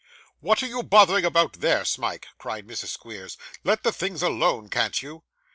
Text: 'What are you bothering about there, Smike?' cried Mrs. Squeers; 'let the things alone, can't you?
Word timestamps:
'What 0.39 0.63
are 0.63 0.67
you 0.67 0.81
bothering 0.81 1.25
about 1.25 1.53
there, 1.59 1.85
Smike?' 1.85 2.25
cried 2.39 2.65
Mrs. 2.65 2.87
Squeers; 2.87 3.37
'let 3.63 3.83
the 3.83 3.91
things 3.91 4.23
alone, 4.23 4.67
can't 4.67 4.99
you? 5.03 5.25